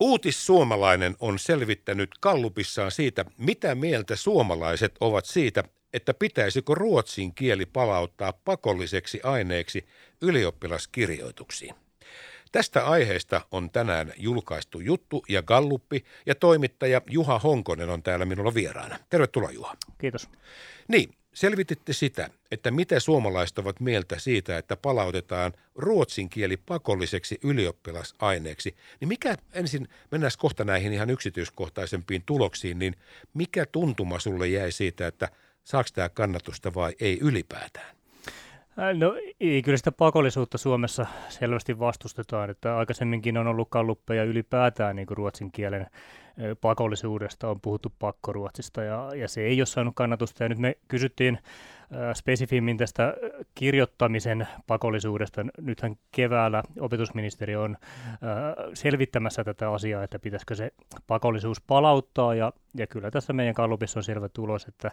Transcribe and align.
Uutissuomalainen 0.00 1.16
on 1.20 1.38
selvittänyt 1.38 2.10
kallupissaan 2.20 2.90
siitä, 2.90 3.24
mitä 3.38 3.74
mieltä 3.74 4.16
suomalaiset 4.16 4.94
ovat 5.00 5.24
siitä, 5.24 5.64
että 5.92 6.14
pitäisikö 6.14 6.74
ruotsin 6.74 7.34
kieli 7.34 7.66
palauttaa 7.66 8.32
pakolliseksi 8.32 9.20
aineeksi 9.22 9.86
ylioppilaskirjoituksiin. 10.22 11.74
Tästä 12.52 12.86
aiheesta 12.86 13.40
on 13.50 13.70
tänään 13.70 14.12
julkaistu 14.16 14.80
juttu 14.80 15.24
ja 15.28 15.42
galluppi 15.42 16.04
ja 16.26 16.34
toimittaja 16.34 17.00
Juha 17.10 17.38
Honkonen 17.38 17.90
on 17.90 18.02
täällä 18.02 18.24
minulla 18.24 18.54
vieraana. 18.54 18.98
Tervetuloa 19.10 19.50
Juha. 19.50 19.76
Kiitos. 19.98 20.28
Niin, 20.88 21.10
Selvititte 21.36 21.92
sitä, 21.92 22.30
että 22.50 22.70
mitä 22.70 23.00
suomalaiset 23.00 23.58
ovat 23.58 23.80
mieltä 23.80 24.18
siitä, 24.18 24.58
että 24.58 24.76
palautetaan 24.76 25.52
ruotsin 25.74 26.28
kieli 26.28 26.56
pakolliseksi 26.56 27.38
ylioppilasaineeksi. 27.44 28.76
Niin 29.00 29.08
mikä, 29.08 29.36
ensin 29.52 29.88
mennään 30.10 30.32
kohta 30.38 30.64
näihin 30.64 30.92
ihan 30.92 31.10
yksityiskohtaisempiin 31.10 32.22
tuloksiin, 32.26 32.78
niin 32.78 32.94
mikä 33.34 33.66
tuntuma 33.72 34.18
sulle 34.18 34.48
jäi 34.48 34.72
siitä, 34.72 35.06
että 35.06 35.28
saako 35.64 35.88
tämä 35.94 36.08
kannatusta 36.08 36.74
vai 36.74 36.92
ei 37.00 37.18
ylipäätään? 37.20 37.96
No 38.98 39.14
ei, 39.40 39.62
kyllä 39.62 39.78
sitä 39.78 39.92
pakollisuutta 39.92 40.58
Suomessa 40.58 41.06
selvästi 41.28 41.78
vastustetaan, 41.78 42.50
että 42.50 42.76
aikaisemminkin 42.76 43.38
on 43.38 43.46
ollut 43.46 43.68
kalluppeja 43.70 44.24
ylipäätään 44.24 44.96
niin 44.96 45.06
kuin 45.06 45.16
ruotsin 45.16 45.52
kielen 45.52 45.86
pakollisuudesta, 46.60 47.48
on 47.48 47.60
puhuttu 47.60 47.92
pakkoruotsista 47.98 48.82
ja, 48.82 49.10
ja 49.14 49.28
se 49.28 49.40
ei 49.40 49.60
ole 49.60 49.66
saanut 49.66 49.94
kannatusta. 49.96 50.42
Ja 50.42 50.48
nyt 50.48 50.58
me 50.58 50.76
kysyttiin 50.88 51.38
spesifimmin 52.14 52.76
tästä 52.76 53.14
kirjoittamisen 53.54 54.48
pakollisuudesta. 54.66 55.46
Nythän 55.60 55.96
keväällä 56.12 56.62
opetusministeri 56.80 57.56
on 57.56 57.76
selvittämässä 58.74 59.44
tätä 59.44 59.70
asiaa, 59.70 60.02
että 60.02 60.18
pitäisikö 60.18 60.54
se 60.54 60.70
pakollisuus 61.06 61.60
palauttaa 61.60 62.34
ja, 62.34 62.52
ja 62.74 62.86
kyllä 62.86 63.10
tässä 63.10 63.32
meidän 63.32 63.54
kallupissa 63.54 63.98
on 63.98 64.04
selvä 64.04 64.28
tulos, 64.28 64.64
että 64.64 64.90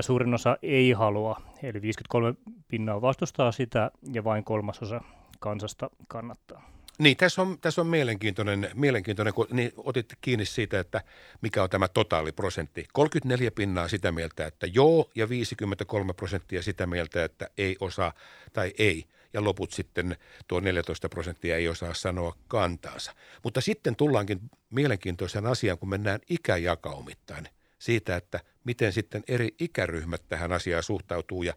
suurin 0.00 0.34
osa 0.34 0.56
ei 0.62 0.92
halua, 0.92 1.40
eli 1.62 1.82
53 1.82 2.34
pinnaa 2.68 3.00
vastustaa 3.00 3.52
sitä 3.52 3.90
ja 4.12 4.24
vain 4.24 4.44
kolmasosa 4.44 5.00
kansasta 5.40 5.90
kannattaa. 6.08 6.77
Niin, 6.98 7.16
tässä 7.16 7.42
on, 7.42 7.58
tässä 7.60 7.80
on 7.80 7.86
mielenkiintoinen, 7.86 8.70
mielenkiintoinen 8.74 9.34
kun 9.34 9.46
niin 9.50 9.72
otit 9.76 10.14
kiinni 10.20 10.46
siitä, 10.46 10.80
että 10.80 11.02
mikä 11.40 11.62
on 11.62 11.70
tämä 11.70 11.88
totaaliprosentti. 11.88 12.86
34 12.92 13.50
pinnaa 13.50 13.88
sitä 13.88 14.12
mieltä, 14.12 14.46
että 14.46 14.66
joo, 14.66 15.10
ja 15.14 15.28
53 15.28 16.12
prosenttia 16.12 16.62
sitä 16.62 16.86
mieltä, 16.86 17.24
että 17.24 17.50
ei 17.58 17.76
osaa 17.80 18.12
tai 18.52 18.72
ei. 18.78 19.04
Ja 19.32 19.44
loput 19.44 19.72
sitten 19.72 20.16
tuo 20.48 20.60
14 20.60 21.08
prosenttia 21.08 21.56
ei 21.56 21.68
osaa 21.68 21.94
sanoa 21.94 22.36
kantaansa. 22.48 23.14
Mutta 23.42 23.60
sitten 23.60 23.96
tullaankin 23.96 24.40
mielenkiintoisen 24.70 25.46
asian, 25.46 25.78
kun 25.78 25.88
mennään 25.88 26.20
ikäjakaumittain 26.28 27.48
siitä, 27.78 28.16
että 28.16 28.40
miten 28.64 28.92
sitten 28.92 29.24
eri 29.28 29.54
ikäryhmät 29.60 30.22
tähän 30.28 30.52
asiaan 30.52 30.82
suhtautuu. 30.82 31.42
Ja 31.42 31.54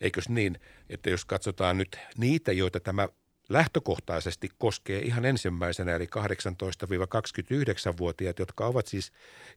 eikös 0.00 0.28
niin, 0.28 0.60
että 0.90 1.10
jos 1.10 1.24
katsotaan 1.24 1.78
nyt 1.78 1.98
niitä, 2.18 2.52
joita 2.52 2.80
tämä 2.80 3.08
lähtökohtaisesti 3.48 4.48
koskee 4.58 5.00
ihan 5.00 5.24
ensimmäisenä, 5.24 5.96
eli 5.96 6.08
18-29-vuotiaat, 6.16 8.38
jotka 8.38 8.66
ovat 8.66 8.86
siis 8.86 9.12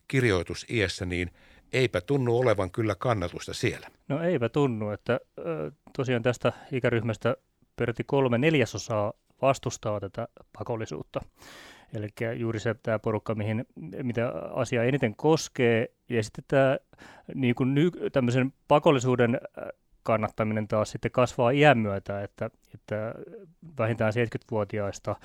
kirjoitusiässä, 0.08 1.06
niin 1.06 1.32
eipä 1.74 2.02
tunnu 2.02 2.40
olevan 2.40 2.72
kyllä 2.72 2.96
kannatusta 2.96 3.54
siellä. 3.54 3.88
No 4.08 4.24
eipä 4.24 4.50
tunnu, 4.50 4.90
että 4.90 5.20
tosiaan 5.98 6.24
tästä 6.24 6.54
ikäryhmästä 6.72 7.36
peräti 7.76 8.04
kolme 8.04 8.38
neljäsosaa 8.38 9.14
vastustaa 9.42 10.00
tätä 10.00 10.28
pakollisuutta. 10.58 11.22
Eli 11.94 12.08
juuri 12.38 12.60
se 12.60 12.76
tämä 12.84 13.00
porukka, 13.00 13.36
mihin, 13.36 13.66
mitä 14.04 14.34
asia 14.54 14.84
eniten 14.84 15.16
koskee. 15.16 15.88
Ja 16.10 16.24
sitten 16.24 16.44
tämä 16.48 16.78
niin 17.36 17.56
kuin 17.56 17.76
ny, 17.76 17.92
tämmöisen 18.12 18.54
pakollisuuden 18.68 19.42
kannattaminen 20.04 20.68
taas 20.68 20.92
sitten 20.92 21.12
kasvaa 21.12 21.52
iän 21.52 21.78
myötä, 21.78 22.22
että, 22.24 22.50
että 22.74 23.14
vähintään 23.78 24.14
70-vuotiaista 24.14 25.16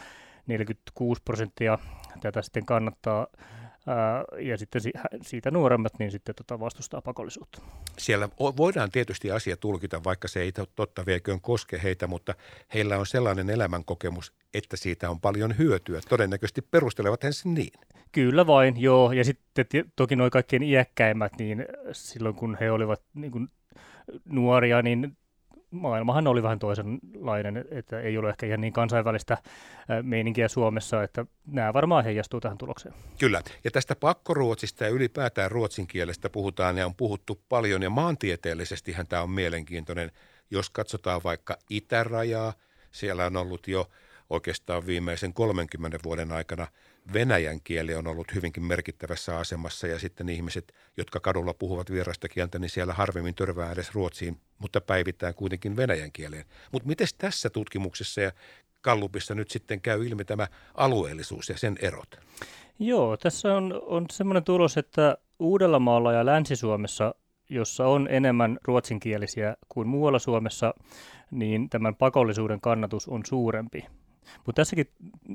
46 0.46 1.22
prosenttia 1.24 1.78
tätä 2.20 2.42
sitten 2.42 2.66
kannattaa, 2.66 3.26
ja 4.38 4.58
sitten 4.58 4.82
siitä 5.22 5.50
nuoremmat 5.50 5.92
niin 5.98 6.10
sitten 6.10 6.34
tota 6.34 6.60
vastustaa 6.60 7.02
pakollisuutta. 7.02 7.62
Siellä 7.98 8.28
voidaan 8.56 8.90
tietysti 8.90 9.30
asia 9.30 9.56
tulkita, 9.56 10.04
vaikka 10.04 10.28
se 10.28 10.40
ei 10.40 10.52
totta 10.74 11.06
vieköön 11.06 11.40
koske 11.40 11.80
heitä, 11.82 12.06
mutta 12.06 12.34
heillä 12.74 12.98
on 12.98 13.06
sellainen 13.06 13.50
elämänkokemus, 13.50 14.32
että 14.54 14.76
siitä 14.76 15.10
on 15.10 15.20
paljon 15.20 15.58
hyötyä. 15.58 16.00
Todennäköisesti 16.08 16.62
perustelevat 16.62 17.22
he 17.22 17.32
sen 17.32 17.54
niin. 17.54 17.80
Kyllä 18.12 18.46
vain, 18.46 18.80
joo. 18.80 19.12
Ja 19.12 19.24
sitten 19.24 19.66
toki 19.96 20.16
noin 20.16 20.30
kaikkein 20.30 20.62
iäkkäimmät, 20.62 21.32
niin 21.38 21.66
silloin 21.92 22.34
kun 22.34 22.56
he 22.60 22.70
olivat 22.70 23.02
niin 23.14 23.32
kuin 23.32 23.48
nuoria, 24.24 24.82
niin 24.82 25.16
maailmahan 25.70 26.26
oli 26.26 26.42
vähän 26.42 26.58
toisenlainen, 26.58 27.64
että 27.70 28.00
ei 28.00 28.18
ole 28.18 28.28
ehkä 28.28 28.46
ihan 28.46 28.60
niin 28.60 28.72
kansainvälistä 28.72 29.38
meininkiä 30.02 30.48
Suomessa, 30.48 31.02
että 31.02 31.26
nämä 31.46 31.74
varmaan 31.74 32.04
heijastuu 32.04 32.40
tähän 32.40 32.58
tulokseen. 32.58 32.94
Kyllä, 33.18 33.42
ja 33.64 33.70
tästä 33.70 33.96
pakkoruotsista 33.96 34.84
ja 34.84 34.90
ylipäätään 34.90 35.50
ruotsin 35.50 35.86
kielestä 35.86 36.30
puhutaan 36.30 36.78
ja 36.78 36.86
on 36.86 36.94
puhuttu 36.94 37.40
paljon, 37.48 37.82
ja 37.82 37.90
maantieteellisesti 37.90 38.96
tämä 39.08 39.22
on 39.22 39.30
mielenkiintoinen. 39.30 40.12
Jos 40.50 40.70
katsotaan 40.70 41.20
vaikka 41.24 41.58
itärajaa, 41.70 42.52
siellä 42.90 43.26
on 43.26 43.36
ollut 43.36 43.68
jo 43.68 43.86
oikeastaan 44.30 44.86
viimeisen 44.86 45.34
30 45.34 45.98
vuoden 46.04 46.32
aikana– 46.32 46.66
venäjän 47.12 47.60
kieli 47.64 47.94
on 47.94 48.06
ollut 48.06 48.34
hyvinkin 48.34 48.64
merkittävässä 48.64 49.38
asemassa 49.38 49.86
ja 49.86 49.98
sitten 49.98 50.28
ihmiset, 50.28 50.74
jotka 50.96 51.20
kadulla 51.20 51.54
puhuvat 51.54 51.90
vierasta 51.90 52.28
kieltä, 52.28 52.58
niin 52.58 52.70
siellä 52.70 52.94
harvemmin 52.94 53.34
törvää 53.34 53.72
edes 53.72 53.94
ruotsiin, 53.94 54.40
mutta 54.58 54.80
päivittää 54.80 55.32
kuitenkin 55.32 55.76
venäjän 55.76 56.12
kieleen. 56.12 56.44
Mutta 56.72 56.88
miten 56.88 57.06
tässä 57.18 57.50
tutkimuksessa 57.50 58.20
ja 58.20 58.32
Kallupissa 58.80 59.34
nyt 59.34 59.50
sitten 59.50 59.80
käy 59.80 60.06
ilmi 60.06 60.24
tämä 60.24 60.48
alueellisuus 60.74 61.48
ja 61.48 61.58
sen 61.58 61.76
erot? 61.80 62.20
Joo, 62.78 63.16
tässä 63.16 63.54
on, 63.54 63.82
on 63.86 64.06
semmoinen 64.12 64.44
tulos, 64.44 64.76
että 64.76 65.16
Uudellamaalla 65.38 66.12
ja 66.12 66.26
Länsi-Suomessa, 66.26 67.14
jossa 67.48 67.86
on 67.86 68.08
enemmän 68.10 68.58
ruotsinkielisiä 68.64 69.56
kuin 69.68 69.88
muualla 69.88 70.18
Suomessa, 70.18 70.74
niin 71.30 71.70
tämän 71.70 71.94
pakollisuuden 71.94 72.60
kannatus 72.60 73.08
on 73.08 73.26
suurempi. 73.26 73.84
Mutta 74.46 74.60
tässäkin 74.60 74.90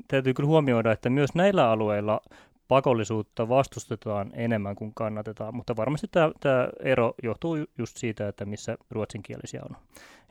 täytyy 0.08 0.34
kyllä 0.34 0.46
huomioida, 0.46 0.92
että 0.92 1.10
myös 1.10 1.34
näillä 1.34 1.70
alueilla 1.70 2.20
pakollisuutta 2.68 3.48
vastustetaan 3.48 4.30
enemmän 4.34 4.76
kuin 4.76 4.94
kannatetaan, 4.94 5.54
mutta 5.54 5.76
varmasti 5.76 6.08
tämä, 6.10 6.30
tämä 6.40 6.68
ero 6.80 7.14
johtuu 7.22 7.56
just 7.78 7.96
siitä, 7.96 8.28
että 8.28 8.44
missä 8.44 8.76
ruotsinkielisiä 8.90 9.62
on 9.70 9.76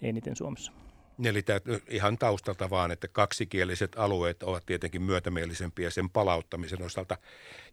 eniten 0.01 0.35
Suomessa. 0.35 0.71
Eli 1.25 1.41
tämä 1.41 1.59
ihan 1.89 2.17
taustalta 2.17 2.69
vaan, 2.69 2.91
että 2.91 3.07
kaksikieliset 3.07 3.91
alueet 3.97 4.43
ovat 4.43 4.65
tietenkin 4.65 5.01
myötämielisempiä 5.01 5.89
sen 5.89 6.09
palauttamisen 6.09 6.83
osalta. 6.83 7.17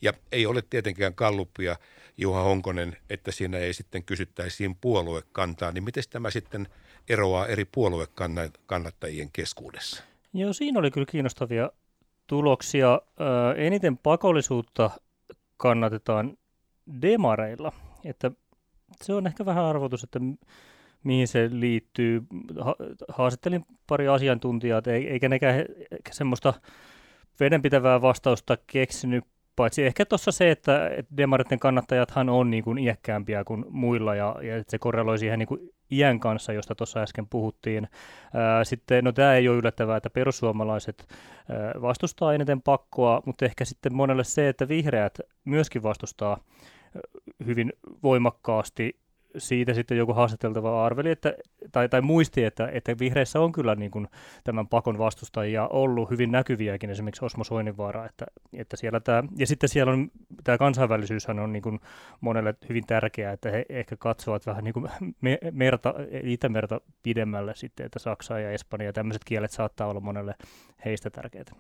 Ja 0.03 0.13
ei 0.33 0.47
ole 0.47 0.63
tietenkään 0.71 1.15
kalluppia, 1.15 1.77
Juha 2.17 2.43
Honkonen, 2.43 2.97
että 3.11 3.33
siinä 3.33 3.59
ei 3.59 3.75
sitten 3.75 4.05
kysyttäisiin 4.05 4.75
puoluekantaa. 4.75 5.73
Niin 5.73 5.85
miten 5.85 6.03
tämä 6.11 6.31
sitten 6.31 6.69
eroaa 7.09 7.47
eri 7.47 7.65
puoluekannattajien 7.65 9.31
keskuudessa? 9.33 10.08
Joo, 10.33 10.53
siinä 10.53 10.79
oli 10.79 10.91
kyllä 10.91 11.07
kiinnostavia 11.11 11.71
tuloksia. 12.27 13.01
Eniten 13.57 13.99
pakollisuutta 13.99 14.91
kannatetaan 15.57 16.37
demareilla, 17.03 17.73
että 18.05 18.31
se 19.03 19.15
on 19.15 19.27
ehkä 19.27 19.47
vähän 19.47 19.65
arvotus, 19.65 20.05
että 20.05 20.21
mihin 21.05 21.29
se 21.29 21.49
liittyy. 21.53 22.23
Ha- 22.61 22.77
haastattelin 23.09 23.65
pari 23.87 24.09
asiantuntijaa, 24.09 24.83
eikä 24.87 25.29
nekään 25.29 25.65
semmoista 26.13 26.55
vedenpitävää 27.41 28.03
vastausta 28.03 28.59
keksinyt 28.67 29.25
Paitsi 29.59 29.85
ehkä 29.87 30.05
tuossa 30.05 30.33
se, 30.33 30.51
että, 30.51 30.91
demaritten 31.17 31.59
kannattajathan 31.59 32.29
on 32.29 32.51
niin 32.51 32.65
kuin 32.65 32.79
iäkkäämpiä 32.79 33.45
kuin 33.45 33.65
muilla 33.69 34.15
ja, 34.15 34.37
ja 34.43 34.65
se 34.69 34.79
korreloi 34.79 35.19
siihen 35.19 35.39
niin 35.39 35.47
kuin 35.47 35.61
iän 35.91 36.21
kanssa, 36.21 36.53
josta 36.53 36.75
tuossa 36.75 37.01
äsken 37.01 37.27
puhuttiin. 37.29 37.89
Sitten, 38.63 39.05
no 39.05 39.13
tämä 39.13 39.35
ei 39.35 39.49
ole 39.49 39.57
yllättävää, 39.57 39.97
että 39.97 40.11
perussuomalaiset 40.11 41.09
vastustaa 41.81 42.35
eniten 42.35 42.63
pakkoa, 42.63 43.23
mutta 43.27 43.45
ehkä 43.45 43.65
sitten 43.65 43.95
monelle 43.95 44.25
se, 44.25 44.49
että 44.49 44.69
vihreät 44.69 45.19
myöskin 45.45 45.83
vastustaa 45.83 46.39
hyvin 47.47 47.73
voimakkaasti 48.03 48.97
siitä 49.39 49.75
sitten 49.75 49.99
joku 49.99 50.13
haastateltava 50.13 50.87
arveli, 50.87 51.11
että, 51.11 51.35
tai, 51.73 51.89
tai 51.89 52.01
muisti, 52.01 52.45
että, 52.45 52.69
että 52.73 52.99
vihreissä 52.99 53.41
on 53.41 53.53
kyllä 53.53 53.75
niin 53.75 53.91
kuin 53.91 54.09
tämän 54.45 54.69
pakon 54.69 54.99
vastustajia 54.99 55.67
ollut 55.67 56.11
hyvin 56.11 56.33
näkyviäkin, 56.33 56.91
esimerkiksi 56.91 57.25
Osmo 57.25 57.45
Soininvaara, 57.45 58.07
että, 58.07 58.27
että 58.53 58.77
siellä 58.77 59.01
tämä, 59.01 59.23
ja 59.37 59.47
sitten 59.47 59.69
siellä 59.69 59.93
on 59.93 60.11
tämä 60.45 60.59
kansainvälisyyshän 60.59 61.39
on 61.39 61.53
niin 61.53 61.63
kuin 61.63 61.81
monelle 62.21 62.55
hyvin 62.69 62.87
tärkeää, 62.87 63.33
että 63.33 63.51
he 63.51 63.67
ehkä 63.69 63.97
katsovat 63.97 64.47
vähän 64.47 64.65
niin 64.65 64.75
kuin 64.75 64.89
merta, 65.53 65.95
Itämerta 66.23 66.81
pidemmälle 67.03 67.55
sitten, 67.55 67.87
että 67.87 67.99
Saksa 67.99 68.39
ja 68.39 68.51
Espanja 68.51 68.87
ja 68.87 68.93
tämmöiset 68.93 69.25
kielet 69.25 69.51
saattaa 69.51 69.87
olla 69.87 70.01
monelle 70.01 70.35
heistä 70.85 71.11
tärkeitä. 71.11 71.53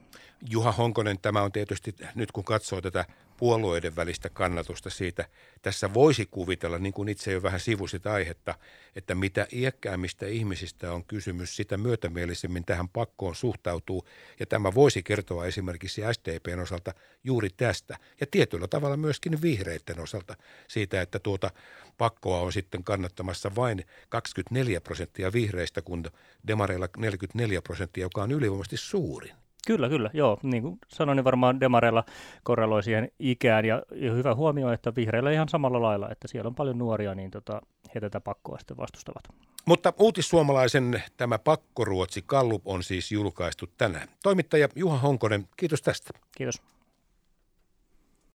Juha 0.51 0.73
Honkonen, 0.73 1.17
tämä 1.23 1.43
on 1.43 1.53
tietysti 1.53 1.95
nyt 2.15 2.33
kun 2.33 2.45
katsoo 2.45 2.81
tätä 2.81 3.05
puolueiden 3.39 3.97
välistä 3.97 4.29
kannatusta 4.29 4.91
siitä. 4.91 5.29
Tässä 5.63 5.95
voisi 5.95 6.27
kuvitella, 6.31 6.79
niin 6.79 6.93
kuin 6.93 7.09
itse 7.09 7.33
jo 7.33 7.43
vähän 7.43 7.61
sivusit 7.61 8.07
aihetta, 8.07 8.55
että 8.97 9.15
mitä 9.15 9.47
iäkkäämmistä 9.53 10.27
ihmisistä 10.27 10.93
on 10.93 11.05
kysymys, 11.05 11.57
sitä 11.57 11.77
myötämielisemmin 11.77 12.65
tähän 12.65 12.89
pakkoon 12.89 13.35
suhtautuu. 13.35 14.09
Ja 14.41 14.47
tämä 14.47 14.75
voisi 14.75 15.03
kertoa 15.03 15.47
esimerkiksi 15.47 16.03
SDPn 16.13 16.59
osalta 16.59 16.95
juuri 17.25 17.49
tästä. 17.57 17.99
Ja 18.21 18.27
tietyllä 18.31 18.69
tavalla 18.69 18.97
myöskin 18.97 19.43
vihreiden 19.43 20.01
osalta 20.01 20.37
siitä, 20.69 21.03
että 21.03 21.19
tuota 21.19 21.51
pakkoa 21.99 22.41
on 22.41 22.53
sitten 22.53 22.85
kannattamassa 22.85 23.55
vain 23.57 23.85
24 24.09 24.81
prosenttia 24.81 25.33
vihreistä, 25.33 25.83
kun 25.83 26.05
demareilla 26.47 26.89
44 26.97 27.63
prosenttia, 27.63 28.05
joka 28.05 28.23
on 28.23 28.33
ylivoimaisesti 28.33 28.77
suurin. 28.77 29.48
Kyllä, 29.69 29.89
kyllä. 29.89 30.11
Joo, 30.13 30.39
niin 30.43 30.63
kuin 30.63 30.79
sanoin, 30.89 31.17
niin 31.17 31.25
varmaan 31.25 31.61
demareilla 31.61 32.05
korreloi 32.43 32.83
siihen 32.83 33.11
ikään. 33.19 33.65
Ja, 33.65 33.83
ja 33.95 34.13
hyvä 34.13 34.35
huomio, 34.35 34.73
että 34.73 34.95
vihreillä 34.97 35.31
ihan 35.31 35.49
samalla 35.49 35.83
lailla, 35.83 36.09
että 36.11 36.29
siellä 36.29 36.49
on 36.49 36.55
paljon 36.55 36.79
nuoria, 36.79 37.15
niin 37.15 37.31
tota, 37.31 37.63
he 37.95 38.01
tätä 38.01 38.21
pakkoa 38.21 38.59
sitten 38.59 38.77
vastustavat. 38.77 39.25
Mutta 39.67 39.93
uutissuomalaisen 39.99 41.03
tämä 41.17 41.39
pakkoruotsi 41.39 42.23
Kallup 42.27 42.63
on 42.65 42.83
siis 42.83 43.13
julkaistu 43.13 43.67
tänään. 43.79 44.09
Toimittaja 44.23 44.69
Juha 44.75 44.99
Honkonen, 44.99 45.49
kiitos 45.57 45.83
tästä. 45.83 46.11
Kiitos. 46.37 46.63